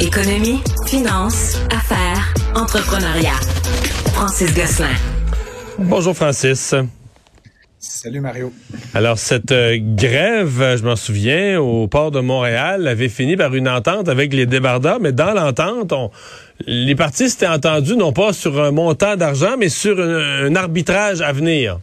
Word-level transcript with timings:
Économie, 0.00 0.60
finance, 0.86 1.60
affaires, 1.70 2.32
entrepreneuriat. 2.54 3.38
Francis 4.14 4.54
Gosselin. 4.54 4.88
Bonjour 5.78 6.16
Francis. 6.16 6.74
Salut 7.78 8.20
Mario. 8.20 8.50
Alors 8.94 9.18
cette 9.18 9.52
euh, 9.52 9.76
grève, 9.78 10.78
je 10.78 10.84
m'en 10.84 10.96
souviens, 10.96 11.60
au 11.60 11.86
port 11.86 12.10
de 12.10 12.20
Montréal 12.20 12.88
avait 12.88 13.10
fini 13.10 13.36
par 13.36 13.54
une 13.54 13.68
entente 13.68 14.08
avec 14.08 14.32
les 14.32 14.46
débardeurs, 14.46 15.00
mais 15.00 15.12
dans 15.12 15.34
l'entente, 15.34 15.92
les 16.66 16.94
partis 16.94 17.28
s'étaient 17.28 17.46
entendus 17.46 17.96
non 17.96 18.14
pas 18.14 18.32
sur 18.32 18.58
un 18.58 18.70
montant 18.70 19.16
d'argent, 19.16 19.56
mais 19.58 19.68
sur 19.68 20.00
un 20.00 20.54
arbitrage 20.56 21.20
à 21.20 21.32
venir. 21.32 21.78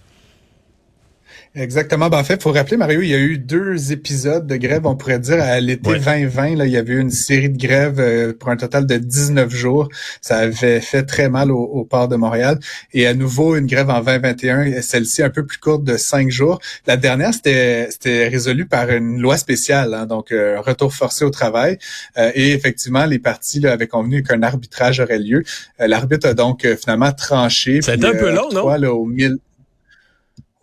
Exactement. 1.57 2.09
Ben, 2.09 2.19
en 2.19 2.23
fait, 2.23 2.41
faut 2.43 2.51
rappeler, 2.51 2.77
Mario, 2.77 3.01
il 3.01 3.09
y 3.09 3.15
a 3.15 3.19
eu 3.19 3.39
deux 3.39 3.91
épisodes 3.91 4.45
de 4.45 4.55
grève, 4.57 4.85
on 4.85 4.95
pourrait 4.95 5.17
dire, 5.17 5.41
à 5.41 5.59
l'été 5.59 5.89
2020. 5.89 6.55
Là, 6.55 6.65
il 6.67 6.71
y 6.71 6.77
avait 6.77 6.93
eu 6.93 6.99
une 6.99 7.09
série 7.09 7.49
de 7.49 7.57
grèves 7.57 7.99
euh, 7.99 8.31
pour 8.31 8.49
un 8.49 8.57
total 8.57 8.85
de 8.85 8.97
19 8.97 9.49
jours. 9.49 9.89
Ça 10.21 10.37
avait 10.37 10.79
fait 10.81 11.03
très 11.03 11.29
mal 11.29 11.51
au, 11.51 11.83
port 11.83 12.07
de 12.07 12.15
Montréal. 12.15 12.59
Et 12.93 13.07
à 13.07 13.15
nouveau, 13.15 13.55
une 13.55 13.65
grève 13.65 13.89
en 13.89 14.01
2021, 14.01 14.81
celle-ci 14.83 15.23
un 15.23 15.31
peu 15.31 15.45
plus 15.45 15.57
courte 15.57 15.83
de 15.83 15.97
cinq 15.97 16.29
jours. 16.29 16.59
La 16.85 16.95
dernière, 16.95 17.33
c'était 17.33 17.87
c'était 17.89 18.27
résolu 18.27 18.67
par 18.67 18.91
une 18.91 19.19
loi 19.19 19.37
spéciale, 19.37 19.95
hein, 19.95 20.05
donc 20.05 20.31
euh, 20.31 20.61
retour 20.61 20.93
forcé 20.93 21.25
au 21.25 21.31
travail. 21.31 21.79
Euh, 22.17 22.31
et 22.35 22.51
effectivement, 22.51 23.05
les 23.05 23.19
partis 23.19 23.59
là, 23.59 23.71
avaient 23.71 23.87
convenu 23.87 24.21
qu'un 24.21 24.43
arbitrage 24.43 24.99
aurait 24.99 25.19
lieu. 25.19 25.43
L'arbitre 25.79 26.27
a 26.27 26.33
donc 26.35 26.67
finalement 26.79 27.11
tranché. 27.11 27.81
C'était 27.81 28.05
un 28.05 28.11
peu 28.11 28.31
long, 28.31 28.49
non? 28.51 28.67
Là, 28.67 28.93
au 28.93 29.05
mille... 29.05 29.37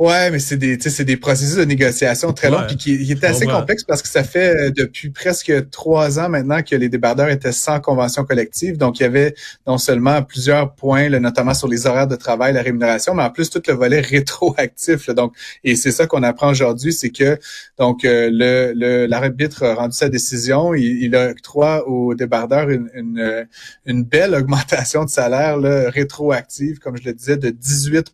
Ouais, 0.05 0.31
mais 0.31 0.39
c'est 0.39 0.59
des, 0.59 0.79
c'est 0.79 1.07
des 1.07 1.17
processus 1.17 1.57
de 1.57 1.65
négociation 1.65 2.35
très 2.35 2.51
longs 2.51 2.65
puis 2.67 2.77
qui, 2.77 2.99
qui 3.03 3.13
est 3.13 3.25
assez 3.25 3.47
complexe 3.47 3.85
parce 3.85 4.03
que 4.03 4.09
ça 4.09 4.23
fait 4.23 4.55
euh, 4.55 4.71
depuis 4.71 5.09
presque 5.09 5.71
trois 5.71 6.19
ans 6.19 6.29
maintenant 6.29 6.63
que 6.63 6.77
les 6.77 6.91
débardeurs 6.91 7.31
étaient 7.31 7.53
sans 7.53 7.81
convention 7.81 8.23
collective. 8.27 8.77
Donc, 8.77 9.01
il 9.01 9.05
y 9.05 9.07
avait 9.07 9.35
non 9.67 9.79
seulement 9.79 10.23
plusieurs 10.23 10.75
points, 10.75 11.09
notamment 11.09 11.55
sur 11.55 11.69
les 11.69 11.87
horaires 11.87 12.07
de 12.07 12.17
travail, 12.17 12.53
la 12.53 12.61
rémunération, 12.61 13.15
mais 13.15 13.23
en 13.23 13.31
plus 13.31 13.49
tout 13.49 13.63
le 13.67 13.73
volet 13.73 14.01
rétroactif. 14.15 15.09
donc, 15.09 15.35
et 15.65 15.75
c'est 15.75 15.91
ça 15.91 16.07
qu'on 16.07 16.23
apprend 16.23 16.51
aujourd'hui, 16.51 16.93
c'est 16.93 17.11
que 17.11 17.39
donc 17.79 18.05
euh, 18.05 18.29
le 18.31 19.07
l'arbitre 19.07 19.63
a 19.63 19.75
rendu 19.75 19.97
sa 19.97 20.11
décision, 20.11 20.75
il, 20.75 21.03
il 21.03 21.17
a 21.17 21.31
octroie 21.31 21.89
aux 21.89 22.15
débardeurs 22.15 22.69
une, 22.69 22.91
une, 22.95 23.47
une, 23.87 24.05
belle 24.05 24.35
augmentation 24.41 25.05
de 25.07 25.11
salaire 25.11 25.57
là, 25.57 25.89
rétroactive, 25.89 26.79
comme 26.79 26.99
je 26.99 27.05
le 27.05 27.15
disais, 27.15 27.39
de 27.39 27.49
18 27.49 28.13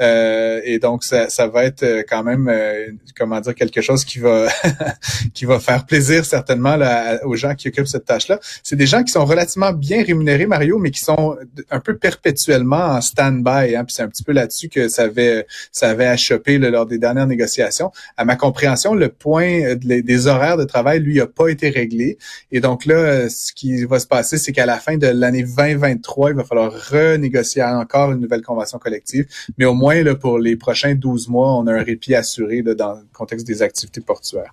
euh, 0.00 0.60
et 0.64 0.78
donc 0.78 0.87
ça, 1.00 1.28
ça 1.28 1.46
va 1.46 1.64
être 1.64 1.82
euh, 1.82 2.02
quand 2.08 2.22
même, 2.22 2.48
euh, 2.48 2.86
comment 3.16 3.40
dire, 3.40 3.54
quelque 3.54 3.80
chose 3.80 4.04
qui 4.04 4.18
va 4.18 4.48
qui 5.34 5.44
va 5.44 5.58
faire 5.60 5.86
plaisir 5.86 6.24
certainement 6.24 6.76
là, 6.76 7.24
aux 7.24 7.36
gens 7.36 7.54
qui 7.54 7.68
occupent 7.68 7.86
cette 7.86 8.04
tâche-là. 8.04 8.38
C'est 8.62 8.76
des 8.76 8.86
gens 8.86 9.02
qui 9.02 9.12
sont 9.12 9.24
relativement 9.24 9.72
bien 9.72 10.02
rémunérés, 10.02 10.46
Mario, 10.46 10.78
mais 10.78 10.90
qui 10.90 11.00
sont 11.00 11.36
un 11.70 11.80
peu 11.80 11.96
perpétuellement 11.96 12.76
en 12.76 13.00
stand-by. 13.00 13.76
Hein, 13.76 13.84
puis 13.84 13.94
c'est 13.94 14.02
un 14.02 14.08
petit 14.08 14.22
peu 14.22 14.32
là-dessus 14.32 14.68
que 14.68 14.88
ça 14.88 15.02
avait 15.02 15.46
ça 15.72 15.90
avait 15.90 16.06
achoppé 16.06 16.58
lors 16.58 16.86
des 16.86 16.98
dernières 16.98 17.26
négociations. 17.26 17.90
À 18.16 18.24
ma 18.24 18.36
compréhension, 18.36 18.94
le 18.94 19.08
point 19.08 19.76
des 19.76 20.26
horaires 20.26 20.56
de 20.56 20.64
travail, 20.64 21.00
lui, 21.00 21.20
a 21.20 21.26
pas 21.26 21.48
été 21.48 21.68
réglé. 21.70 22.18
Et 22.52 22.60
donc 22.60 22.86
là, 22.86 23.28
ce 23.28 23.52
qui 23.52 23.84
va 23.84 23.98
se 23.98 24.06
passer, 24.06 24.38
c'est 24.38 24.52
qu'à 24.52 24.66
la 24.66 24.78
fin 24.78 24.96
de 24.96 25.06
l'année 25.06 25.42
2023, 25.42 26.30
il 26.30 26.36
va 26.36 26.44
falloir 26.44 26.72
renégocier 26.72 27.62
encore 27.62 28.12
une 28.12 28.20
nouvelle 28.20 28.42
convention 28.42 28.78
collective. 28.78 29.26
Mais 29.56 29.64
au 29.64 29.74
moins 29.74 30.02
là, 30.02 30.14
pour 30.14 30.38
les 30.38 30.56
prochains 30.68 30.94
12 30.94 31.28
mois, 31.28 31.54
on 31.54 31.66
a 31.66 31.72
un 31.72 31.82
répit 31.82 32.14
assuré 32.14 32.60
dans 32.60 32.92
le 32.92 33.00
contexte 33.14 33.46
des 33.46 33.62
activités 33.62 34.02
portuaires. 34.02 34.52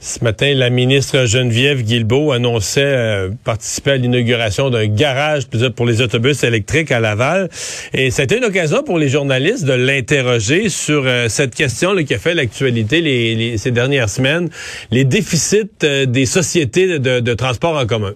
Ce 0.00 0.22
matin, 0.22 0.52
la 0.54 0.68
ministre 0.68 1.24
Geneviève 1.24 1.82
Guilbeault 1.82 2.30
annonçait 2.32 2.84
euh, 2.84 3.30
participer 3.42 3.92
à 3.92 3.96
l'inauguration 3.96 4.68
d'un 4.68 4.86
garage 4.88 5.46
pour 5.74 5.86
les 5.86 6.02
autobus 6.02 6.44
électriques 6.44 6.92
à 6.92 7.00
Laval. 7.00 7.48
Et 7.94 8.10
c'était 8.10 8.36
une 8.36 8.44
occasion 8.44 8.82
pour 8.82 8.98
les 8.98 9.08
journalistes 9.08 9.64
de 9.64 9.72
l'interroger 9.72 10.68
sur 10.68 11.04
euh, 11.06 11.30
cette 11.30 11.54
question 11.54 11.96
qui 12.04 12.12
a 12.12 12.18
fait 12.18 12.34
l'actualité 12.34 13.56
ces 13.56 13.70
dernières 13.70 14.10
semaines, 14.10 14.50
les 14.90 15.04
déficits 15.04 15.70
euh, 15.84 16.04
des 16.04 16.26
sociétés 16.26 16.98
de 16.98 17.34
transport 17.34 17.78
en 17.78 17.86
commun. 17.86 18.12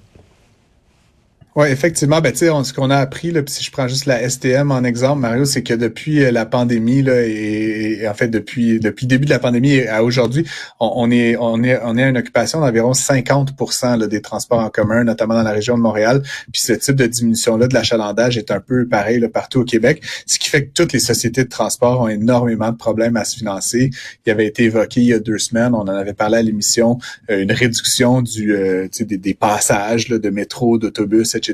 Oui, 1.56 1.68
effectivement, 1.68 2.20
ben, 2.20 2.34
on, 2.52 2.64
ce 2.64 2.74
qu'on 2.74 2.90
a 2.90 2.98
appris, 2.98 3.30
là, 3.30 3.40
si 3.46 3.64
je 3.64 3.70
prends 3.70 3.88
juste 3.88 4.04
la 4.04 4.28
STM 4.28 4.70
en 4.70 4.84
exemple, 4.84 5.22
Mario, 5.22 5.46
c'est 5.46 5.62
que 5.62 5.72
depuis 5.72 6.22
euh, 6.22 6.30
la 6.30 6.44
pandémie, 6.44 7.00
là, 7.00 7.22
et, 7.22 8.06
en 8.06 8.12
fait 8.12 8.28
depuis 8.28 8.78
depuis 8.78 9.06
le 9.06 9.08
début 9.08 9.24
de 9.24 9.30
la 9.30 9.38
pandémie 9.38 9.80
à 9.80 10.04
aujourd'hui, 10.04 10.44
on, 10.80 11.10
est 11.10 11.34
on 11.40 11.62
est 11.64 11.80
on 11.82 11.96
est 11.96 12.02
à 12.02 12.08
une 12.10 12.18
occupation 12.18 12.60
d'environ 12.60 12.92
50 12.92 13.54
là, 13.98 14.06
des 14.06 14.20
transports 14.20 14.58
en 14.58 14.68
commun, 14.68 15.04
notamment 15.04 15.32
dans 15.32 15.44
la 15.44 15.52
région 15.52 15.78
de 15.78 15.82
Montréal. 15.82 16.22
Puis 16.52 16.60
ce 16.60 16.74
type 16.74 16.94
de 16.94 17.06
diminution-là 17.06 17.68
de 17.68 17.72
l'achalandage 17.72 18.36
est 18.36 18.50
un 18.50 18.60
peu 18.60 18.86
pareil 18.86 19.18
là, 19.18 19.30
partout 19.30 19.60
au 19.60 19.64
Québec, 19.64 20.02
ce 20.26 20.38
qui 20.38 20.50
fait 20.50 20.66
que 20.66 20.72
toutes 20.74 20.92
les 20.92 20.98
sociétés 20.98 21.44
de 21.44 21.48
transport 21.48 22.02
ont 22.02 22.08
énormément 22.08 22.70
de 22.70 22.76
problèmes 22.76 23.16
à 23.16 23.24
se 23.24 23.34
financer. 23.34 23.88
Il 24.26 24.30
avait 24.30 24.46
été 24.46 24.64
évoqué 24.64 25.00
il 25.00 25.06
y 25.06 25.14
a 25.14 25.20
deux 25.20 25.38
semaines, 25.38 25.74
on 25.74 25.80
en 25.80 25.88
avait 25.88 26.12
parlé 26.12 26.36
à 26.36 26.42
l'émission, 26.42 26.98
euh, 27.30 27.40
une 27.40 27.52
réduction 27.52 28.20
du 28.20 28.54
euh, 28.54 28.88
des, 29.00 29.16
des, 29.16 29.32
passages 29.32 30.10
là, 30.10 30.18
de 30.18 30.28
métro, 30.28 30.76
d'autobus, 30.76 31.34
etc 31.34 31.45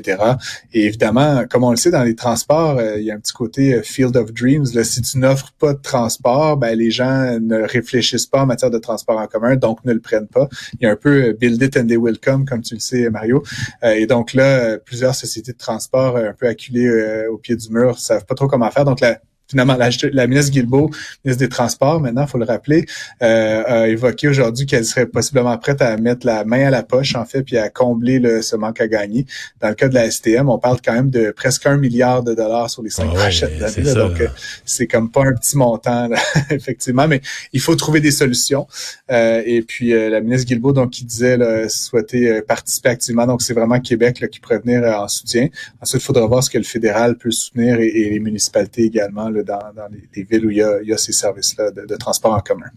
et 0.73 0.85
évidemment, 0.85 1.45
comme 1.49 1.63
on 1.63 1.71
le 1.71 1.77
sait 1.77 1.91
dans 1.91 2.03
les 2.03 2.15
transports, 2.15 2.77
euh, 2.77 2.97
il 2.97 3.03
y 3.03 3.11
a 3.11 3.15
un 3.15 3.19
petit 3.19 3.33
côté 3.33 3.73
euh, 3.73 3.81
field 3.81 4.15
of 4.17 4.33
dreams. 4.33 4.65
Là, 4.73 4.83
si 4.83 5.01
tu 5.01 5.17
n'offres 5.17 5.53
pas 5.59 5.73
de 5.73 5.81
transport, 5.81 6.57
ben 6.57 6.77
les 6.77 6.91
gens 6.91 7.39
ne 7.39 7.61
réfléchissent 7.61 8.27
pas 8.27 8.41
en 8.41 8.45
matière 8.45 8.71
de 8.71 8.77
transport 8.77 9.17
en 9.19 9.27
commun, 9.27 9.55
donc 9.55 9.83
ne 9.85 9.93
le 9.93 9.99
prennent 9.99 10.27
pas. 10.27 10.47
Il 10.79 10.83
y 10.83 10.85
a 10.85 10.91
un 10.91 10.95
peu 10.95 11.29
euh, 11.29 11.33
build 11.33 11.61
it 11.61 11.77
and 11.77 11.87
they 11.87 11.97
will 11.97 12.19
come, 12.19 12.45
comme 12.45 12.61
tu 12.61 12.75
le 12.75 12.79
sais, 12.79 13.09
Mario. 13.09 13.43
et 13.83 14.05
donc 14.05 14.33
là, 14.33 14.77
plusieurs 14.77 15.15
sociétés 15.15 15.53
de 15.53 15.57
transport 15.57 16.17
un 16.17 16.33
peu 16.33 16.47
acculées 16.47 17.27
au 17.27 17.37
pied 17.37 17.55
du 17.55 17.69
mur 17.69 17.99
savent 17.99 18.25
pas 18.25 18.35
trop 18.35 18.47
comment 18.47 18.69
faire. 18.71 18.85
Donc 18.85 18.99
la 18.99 19.19
finalement, 19.47 19.77
la, 19.77 20.27
ministre 20.27 20.51
Guilbeault, 20.51 20.89
ministre 21.23 21.43
des 21.43 21.49
Transports, 21.49 21.99
maintenant, 21.99 22.25
faut 22.27 22.37
le 22.37 22.45
rappeler, 22.45 22.85
euh, 23.21 23.63
a 23.65 23.87
évoqué 23.87 24.27
aujourd'hui 24.27 24.65
qu'elle 24.65 24.85
serait 24.85 25.05
possiblement 25.05 25.57
prête 25.57 25.81
à 25.81 25.97
mettre 25.97 26.25
la 26.25 26.45
main 26.45 26.67
à 26.67 26.69
la 26.69 26.83
poche, 26.83 27.15
en 27.15 27.25
fait, 27.25 27.43
puis 27.43 27.57
à 27.57 27.69
combler 27.69 28.19
le, 28.19 28.41
ce 28.41 28.55
manque 28.55 28.81
à 28.81 28.87
gagner. 28.87 29.25
Dans 29.61 29.69
le 29.69 29.75
cas 29.75 29.89
de 29.89 29.93
la 29.93 30.09
STM, 30.09 30.49
on 30.49 30.57
parle 30.59 30.77
quand 30.83 30.93
même 30.93 31.09
de 31.09 31.31
presque 31.31 31.65
un 31.65 31.77
milliard 31.77 32.23
de 32.23 32.33
dollars 32.33 32.69
sur 32.69 32.81
les 32.81 32.89
cinq 32.89 33.09
ah 33.11 33.15
prochaines 33.15 33.63
années. 33.63 33.93
donc, 33.93 34.21
euh, 34.21 34.27
c'est 34.65 34.87
comme 34.87 35.11
pas 35.11 35.25
un 35.25 35.33
petit 35.33 35.57
montant, 35.57 36.09
effectivement, 36.49 37.07
mais 37.07 37.21
il 37.51 37.59
faut 37.59 37.75
trouver 37.75 37.99
des 37.99 38.11
solutions. 38.11 38.67
Euh, 39.11 39.41
et 39.45 39.61
puis, 39.61 39.89
la 39.89 40.21
ministre 40.21 40.47
Guilbeault, 40.47 40.73
donc, 40.73 40.91
qui 40.91 41.05
disait 41.05 41.37
là, 41.37 41.67
souhaiter 41.69 42.41
participer 42.41 42.89
activement. 42.89 43.27
Donc, 43.27 43.41
c'est 43.41 43.53
vraiment 43.53 43.79
Québec 43.79 44.19
là, 44.19 44.27
qui 44.27 44.39
pourrait 44.39 44.59
venir 44.59 44.83
en 44.83 45.07
soutien. 45.07 45.49
Ensuite, 45.81 46.01
il 46.01 46.05
faudra 46.05 46.25
voir 46.25 46.43
ce 46.43 46.49
que 46.49 46.57
le 46.57 46.63
fédéral 46.63 47.17
peut 47.17 47.31
soutenir 47.31 47.79
et, 47.79 47.87
et 47.87 48.09
les 48.09 48.19
municipalités 48.19 48.83
également 48.83 49.29
dans, 49.41 49.61
les, 49.89 50.23
villes 50.23 50.45
où 50.45 50.49
il 50.49 50.57
y 50.57 50.93
a, 50.93 50.97
ces 50.97 51.11
services-là 51.11 51.71
de, 51.71 51.95
transport 51.95 52.33
en 52.33 52.41
commun. 52.41 52.71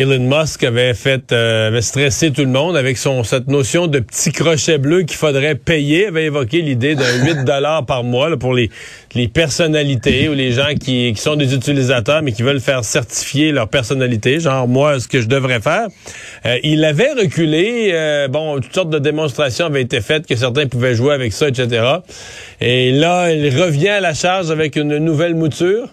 Elon 0.00 0.20
Musk 0.20 0.64
avait 0.64 0.94
fait 0.94 1.30
euh, 1.30 1.68
avait 1.68 1.82
stressé 1.82 2.30
tout 2.30 2.40
le 2.40 2.48
monde 2.48 2.74
avec 2.74 2.96
son 2.96 3.22
cette 3.22 3.48
notion 3.48 3.86
de 3.86 3.98
petit 3.98 4.32
crochet 4.32 4.78
bleu 4.78 5.02
qu'il 5.02 5.18
faudrait 5.18 5.56
payer, 5.56 6.06
avait 6.06 6.24
évoqué 6.24 6.62
l'idée 6.62 6.94
d'un 6.94 7.22
8 7.22 7.44
dollars 7.44 7.84
par 7.84 8.02
mois 8.02 8.34
pour 8.38 8.54
les, 8.54 8.70
les 9.14 9.28
personnalités 9.28 10.30
ou 10.30 10.32
les 10.32 10.52
gens 10.52 10.74
qui, 10.80 11.12
qui 11.12 11.20
sont 11.20 11.36
des 11.36 11.54
utilisateurs 11.54 12.22
mais 12.22 12.32
qui 12.32 12.42
veulent 12.42 12.60
faire 12.60 12.82
certifier 12.82 13.52
leur 13.52 13.68
personnalité, 13.68 14.40
genre 14.40 14.66
moi 14.66 14.98
ce 15.00 15.06
que 15.06 15.20
je 15.20 15.28
devrais 15.28 15.60
faire. 15.60 15.88
Euh, 16.46 16.56
il 16.62 16.82
avait 16.86 17.12
reculé, 17.12 17.90
euh, 17.92 18.26
bon, 18.28 18.58
toutes 18.58 18.74
sortes 18.74 18.90
de 18.90 18.98
démonstrations 18.98 19.66
avaient 19.66 19.82
été 19.82 20.00
faites 20.00 20.26
que 20.26 20.34
certains 20.34 20.66
pouvaient 20.66 20.94
jouer 20.94 21.12
avec 21.12 21.34
ça, 21.34 21.48
etc. 21.48 21.84
Et 22.62 22.90
là, 22.90 23.30
il 23.30 23.54
revient 23.54 23.88
à 23.88 24.00
la 24.00 24.14
charge 24.14 24.50
avec 24.50 24.76
une 24.76 24.96
nouvelle 24.96 25.34
mouture. 25.34 25.90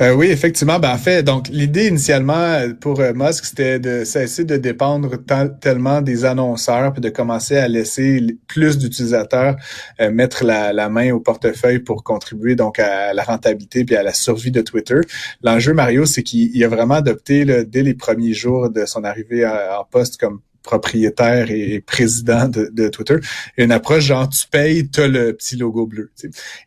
Euh, 0.00 0.12
oui, 0.12 0.26
effectivement. 0.26 0.78
Ben, 0.78 0.92
en 0.92 0.98
fait, 0.98 1.22
donc 1.22 1.48
l'idée 1.48 1.88
initialement 1.88 2.58
pour 2.80 3.00
euh, 3.00 3.12
Musk, 3.14 3.44
c'était 3.44 3.78
de 3.78 4.04
cesser 4.04 4.44
de 4.44 4.56
dépendre 4.56 5.16
tellement 5.60 6.00
des 6.00 6.24
annonceurs, 6.24 6.92
puis 6.92 7.00
de 7.00 7.08
commencer 7.08 7.56
à 7.56 7.68
laisser 7.68 8.36
plus 8.46 8.78
d'utilisateurs 8.78 9.56
euh, 10.00 10.10
mettre 10.10 10.44
la, 10.44 10.72
la, 10.72 10.88
main 10.88 11.12
au 11.12 11.20
portefeuille 11.20 11.78
pour 11.78 12.04
contribuer 12.04 12.56
donc 12.56 12.78
à 12.78 13.14
la 13.14 13.22
rentabilité 13.22 13.84
puis 13.84 13.96
à 13.96 14.02
la 14.02 14.12
survie 14.12 14.50
de 14.50 14.60
Twitter. 14.60 15.00
L'enjeu, 15.42 15.72
Mario, 15.72 16.04
c'est 16.06 16.22
qu'il 16.22 16.62
a 16.62 16.68
vraiment 16.68 16.94
adopté 16.94 17.44
dès 17.64 17.82
les 17.82 17.94
premiers 17.94 18.34
jours 18.34 18.70
de 18.70 18.84
son 18.86 19.04
arrivée 19.04 19.46
en 19.46 19.84
poste 19.90 20.18
comme 20.18 20.40
propriétaire 20.64 21.50
et 21.50 21.80
président 21.80 22.48
de, 22.48 22.70
de, 22.72 22.88
Twitter, 22.88 23.16
une 23.58 23.70
approche 23.70 24.04
genre 24.04 24.28
tu 24.28 24.46
payes, 24.50 24.88
t'as 24.88 25.06
le 25.06 25.34
petit 25.34 25.56
logo 25.56 25.86
bleu. 25.86 26.10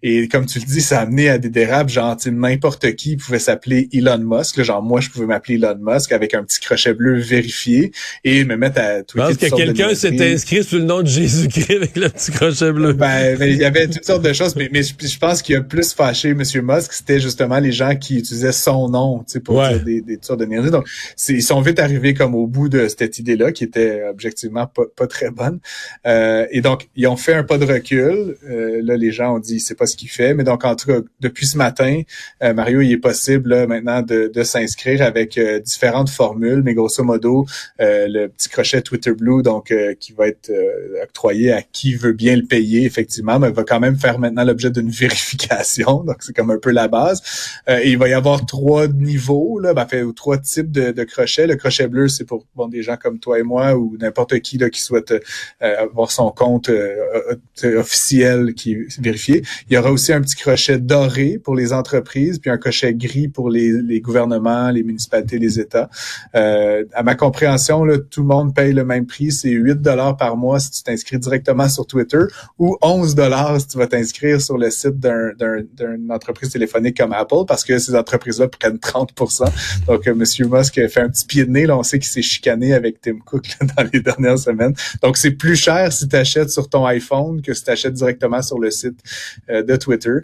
Et 0.04 0.28
comme 0.30 0.46
tu 0.46 0.60
le 0.60 0.66
dis, 0.66 0.82
ça 0.82 1.00
a 1.00 1.02
amené 1.02 1.30
à 1.30 1.38
des 1.40 1.50
dérapes, 1.50 1.90
genre 1.90 2.16
n'importe 2.28 2.96
qui 2.96 3.18
pouvait 3.18 3.40
s'appeler 3.40 3.90
Elon 3.92 4.20
Musk. 4.20 4.62
genre 4.62 4.82
moi, 4.82 5.02
je 5.02 5.10
pouvais 5.10 5.26
m'appeler 5.26 5.56
Elon 5.56 5.78
Musk 5.82 6.12
avec 6.12 6.36
un 6.36 6.44
petit 6.44 6.60
crochet 6.60 6.94
bleu 6.94 7.18
vérifié 7.20 7.92
et 8.24 8.46
me 8.46 8.56
mettre 8.56 8.80
à 8.80 9.02
tweeter. 9.04 9.28
Pense 9.28 9.50
que 9.50 9.56
quelqu'un 9.56 9.96
s'était 9.96 10.34
inscrit 10.34 10.64
sous 10.64 10.78
le 10.78 10.84
nom 10.84 11.02
de 11.02 11.08
Jésus-Christ 11.08 11.72
avec 11.72 11.98
le 11.98 12.10
petit 12.10 12.32
crochet 12.32 12.72
bleu. 12.72 12.94
Ben, 12.94 13.36
il 13.42 13.58
y 13.58 13.66
avait 13.66 13.88
toutes 13.88 14.06
sortes 14.06 14.24
de 14.24 14.34
choses, 14.34 14.56
mais, 14.56 14.70
mais 14.72 14.84
je, 14.84 15.18
pense 15.18 15.42
qu'il 15.42 15.56
a 15.56 15.62
plus 15.62 15.94
fâché 15.94 16.30
M. 16.30 16.44
Musk, 16.64 16.94
c'était 16.94 17.20
justement 17.20 17.60
les 17.60 17.72
gens 17.72 17.96
qui 17.96 18.20
utilisaient 18.20 18.52
son 18.52 18.90
nom 18.90 19.26
pour 19.44 19.62
dire 19.68 19.84
des, 19.84 20.02
des 20.02 20.20
sortes 20.22 20.40
de 20.40 20.46
niaiseries. 20.46 20.72
Donc, 20.72 20.88
ils 21.30 21.42
sont 21.42 21.62
vite 21.62 21.80
arrivés 21.80 22.14
comme 22.14 22.36
au 22.36 22.46
bout 22.46 22.70
de 22.70 22.88
cette 22.88 23.18
idée-là 23.18 23.52
qui 23.52 23.64
était 23.64 23.87
objectivement 24.10 24.68
pas, 24.68 25.08
très 25.08 25.30
bonne. 25.30 25.60
et 26.06 26.62
donc, 26.62 26.90
ils 26.96 27.08
ont 27.08 27.18
fait 27.18 27.34
un 27.34 27.44
pas 27.44 27.58
de 27.58 27.66
recul. 27.66 28.38
là, 28.44 28.98
les 28.98 29.12
gens 29.12 29.36
ont 29.36 29.40
dit, 29.40 29.60
c'est 29.60 29.76
pas 29.76 29.86
ce 29.86 29.96
qu'il 29.96 30.10
fait. 30.10 30.34
Mais 30.34 30.44
donc, 30.44 30.66
en 30.66 30.76
tout 30.76 30.88
cas, 30.88 31.00
depuis 31.20 31.46
ce 31.46 31.58
matin, 31.58 32.02
Mario, 32.42 32.82
il 32.82 32.92
est 32.92 32.98
possible 32.98 33.50
là, 33.50 33.68
maintenant 33.68 34.02
de, 34.02 34.32
de 34.34 34.44
s'inscrire 34.44 35.02
avec 35.02 35.40
différentes 35.64 36.10
formules, 36.10 36.62
mais 36.64 36.74
grosso 36.74 37.04
modo, 37.04 37.46
le 37.80 38.28
petit 38.28 38.50
crochet 38.50 38.82
Twitter 38.82 39.12
Blue, 39.12 39.42
donc 39.42 39.74
qui 40.00 40.14
va 40.14 40.28
être 40.28 40.52
octroyé 41.04 41.52
à 41.52 41.62
qui 41.62 41.96
veut 41.96 42.14
bien 42.14 42.36
le 42.36 42.44
payer, 42.44 42.86
effectivement, 42.86 43.40
mais 43.40 43.52
va 43.52 43.64
quand 43.64 43.80
même 43.80 43.98
faire 43.98 44.20
maintenant 44.20 44.44
l'objet 44.44 44.70
d'une 44.70 44.90
vérification. 45.08 46.04
Donc, 46.04 46.18
c'est 46.20 46.36
comme 46.36 46.52
un 46.52 46.60
peu 46.60 46.72
la 46.72 46.88
base. 46.88 47.22
Euh, 47.70 47.82
il 47.84 47.98
va 47.98 48.08
y 48.08 48.14
avoir 48.14 48.46
trois 48.46 48.88
niveaux, 48.88 49.60
là, 49.60 49.74
ben, 49.74 49.86
fait, 49.86 50.04
ou 50.04 50.14
trois 50.14 50.38
types 50.38 50.72
de, 50.72 50.92
de 50.92 51.04
crochets. 51.04 51.48
Le 51.48 51.56
crochet 51.56 51.88
bleu, 51.88 52.08
c'est 52.08 52.26
pour 52.26 52.46
bon, 52.56 52.68
des 52.68 52.84
gens 52.84 52.98
comme 52.98 53.20
toi 53.20 53.40
et 53.40 53.44
moi 53.44 53.76
ou 53.78 53.98
n'importe 54.00 54.40
qui 54.40 54.58
là, 54.58 54.70
qui 54.70 54.82
souhaite 54.82 55.12
euh, 55.12 55.20
avoir 55.80 56.12
son 56.12 56.32
compte 56.32 56.70
euh, 56.70 56.96
officiel 57.78 58.54
qui 58.54 58.74
est 58.74 59.00
vérifié. 59.00 59.44
Il 59.70 59.76
y 59.76 59.78
aura 59.78 59.92
aussi 59.92 60.14
un 60.14 60.22
petit 60.22 60.36
crochet 60.36 60.78
doré 60.80 61.40
pour 61.44 61.56
les 61.56 61.74
entreprises, 61.74 62.40
puis 62.40 62.50
un 62.50 62.58
crochet 62.58 62.94
gris 62.94 63.28
pour 63.28 63.50
les, 63.50 63.72
les 63.72 64.02
gouvernements, 64.02 64.72
les 64.72 64.84
municipalités, 64.84 65.40
les 65.40 65.60
États. 65.60 65.90
à 66.34 67.04
ma 67.04 67.16
compréhension, 67.16 67.84
là, 67.86 67.98
tout 67.98 68.22
le 68.22 68.28
monde 68.28 68.54
paye 68.54 68.74
le 68.74 68.84
même 68.84 69.06
prix. 69.06 69.32
C'est 69.32 69.50
8 69.50 69.82
dollars 69.82 70.18
par 70.18 70.38
mois 70.38 70.60
si 70.60 70.72
tu 70.72 70.84
t'inscris 70.84 71.20
directement 71.20 71.70
sur 71.70 71.86
Twitter 71.86 72.24
ou 72.58 72.78
11 72.82 73.16
dollars 73.16 73.60
si 73.62 73.68
tu 73.68 73.78
vas 73.78 73.88
t'inscrire 73.88 74.42
sur 74.42 74.58
le 74.58 74.70
site 74.70 74.96
d'une 75.00 76.12
entreprise 76.12 76.50
téléphonique 76.50 76.98
comme 76.98 77.14
Apple 77.14 77.46
parce 77.48 77.64
que 77.64 77.78
ces 77.80 77.96
entreprises-là 77.96 78.48
prennent 78.48 78.78
30% 78.78 79.46
Donc, 79.88 80.08
euh, 80.08 80.12
M. 80.12 80.50
Musk 80.50 80.74
fait 80.88 81.02
un 81.02 81.10
petit 81.10 81.26
pied 81.26 81.46
de 81.46 81.52
nez. 81.52 81.66
Là, 81.66 81.78
on 81.78 81.84
sait 81.84 82.00
qu'il 82.00 82.10
s'est 82.10 82.22
chicané 82.22 82.74
avec 82.74 83.02
Tim 83.02 83.20
Cook 83.26 83.48
dans 83.78 83.84
les 83.92 84.00
dernières 84.00 84.40
semaines. 84.40 84.74
Donc, 85.02 85.18
c'est 85.18 85.32
plus 85.32 85.56
cher 85.56 85.92
si 85.92 86.08
tu 86.08 86.16
achètes 86.16 86.50
sur 86.50 86.70
ton 86.70 86.86
iPhone 86.86 87.42
que 87.42 87.54
si 87.54 87.64
tu 87.64 87.72
achètes 87.72 87.94
directement 87.94 88.42
sur 88.42 88.60
le 88.60 88.72
site 88.72 89.00
euh, 89.50 89.64
de 89.64 89.76
Twitter. 89.76 90.18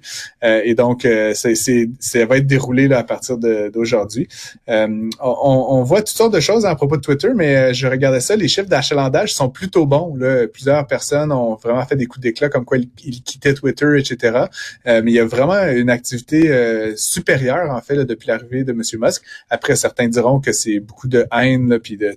Euh, 0.44 0.62
et 0.64 0.76
donc, 0.76 1.08
c'est, 1.34 1.56
ça 1.56 2.26
va 2.26 2.38
être 2.38 2.48
déroulé 2.48 2.88
là, 2.88 3.00
à 3.00 3.04
partir 3.04 3.38
d'aujourd'hui. 3.38 4.28
On, 4.68 5.10
on, 5.20 5.84
voit 5.84 6.00
toutes 6.00 6.16
sortes 6.16 6.34
de 6.34 6.40
choses 6.40 6.66
à 6.66 6.76
propos 6.76 6.98
de 6.98 7.02
Twitter, 7.02 7.30
mais 7.36 7.74
je 7.74 7.88
regardais 7.88 8.20
ça, 8.20 8.36
les 8.36 8.48
chiffres 8.48 8.68
d'achalandage 8.68 9.34
sont 9.34 9.50
plutôt 9.50 9.86
bons. 9.86 10.16
Là. 10.16 10.48
Plusieurs 10.48 10.86
personnes 10.88 11.32
ont 11.32 11.56
vraiment 11.56 11.86
fait 11.86 11.96
des 11.96 12.06
coups 12.06 12.22
d'éclat 12.22 12.50
comme 12.50 12.66
quoi 12.66 12.78
ils, 12.78 12.90
quittaient 13.24 13.54
Twitter, 13.54 13.98
etc. 13.98 14.46
mais 14.86 15.04
il 15.06 15.14
y 15.14 15.20
a 15.20 15.26
vraiment 15.26 15.62
une 15.68 15.90
activité 15.90 16.94
supérieure, 16.96 17.72
en 17.72 17.82
fait, 17.82 18.06
depuis 18.06 18.28
l'arrivée 18.28 18.64
de 18.64 18.72
M. 18.72 18.82
Musk. 19.00 19.24
Après, 19.50 19.76
certains 19.76 20.08
diront 20.08 20.40
que 20.40 20.52
c'est 20.52 20.80
beaucoup 20.80 21.08
de 21.08 21.26
haine, 21.32 21.80
puis 21.80 21.98
de, 21.98 22.16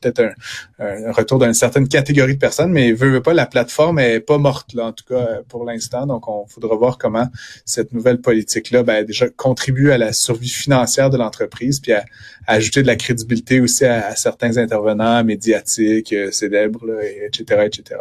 peut-être 0.00 0.20
un, 0.20 0.32
retour 0.78 1.38
d'une 1.38 1.54
certaine 1.54 1.88
catégorie 1.88 2.34
de 2.34 2.38
personnes, 2.38 2.72
mais 2.72 2.92
veut, 2.92 3.10
veut 3.10 3.22
pas, 3.22 3.34
la 3.34 3.46
plateforme 3.46 3.98
est 3.98 4.20
pas 4.20 4.38
morte, 4.38 4.74
là, 4.74 4.86
en 4.86 4.92
tout 4.92 5.04
cas, 5.04 5.40
pour 5.48 5.64
l'instant. 5.64 6.06
Donc, 6.06 6.28
on 6.28 6.46
faudra 6.46 6.76
voir 6.76 6.98
comment 6.98 7.26
cette 7.64 7.92
nouvelle 7.92 8.20
politique-là, 8.20 8.82
ben, 8.82 9.04
déjà 9.04 9.28
contribue 9.28 9.90
à 9.92 9.98
la 9.98 10.12
survie 10.12 10.48
financière 10.48 11.10
de 11.10 11.16
l'entreprise, 11.16 11.80
puis 11.80 11.92
à, 11.92 12.04
ajouter 12.46 12.82
de 12.82 12.86
la 12.86 12.96
crédibilité 12.96 13.60
aussi 13.60 13.84
à, 13.84 14.14
certains 14.16 14.58
intervenants 14.58 15.22
médiatiques, 15.24 16.12
euh, 16.12 16.30
célèbres, 16.30 17.00
etc., 17.26 17.62
etc. 17.66 18.00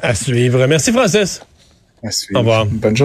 À 0.00 0.14
suivre. 0.14 0.66
Merci, 0.66 0.92
Francis. 0.92 1.40
À 2.02 2.10
suivre. 2.10 2.38
Au 2.38 2.40
revoir. 2.40 2.66
Bonne 2.66 2.96
journée. 2.96 3.00